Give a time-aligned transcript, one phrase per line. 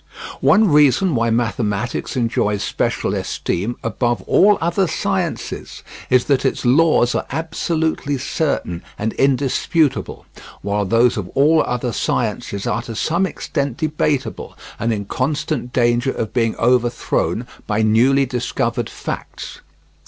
[0.39, 7.13] One reason why mathematics enjoys special esteem, above all other sciences, is that its laws
[7.13, 10.25] are absolutely certain and indisputable,
[10.63, 16.11] while those of all other sciences are to some extent debatable and in constant danger
[16.13, 19.61] of being overthrown by newly discovered facts.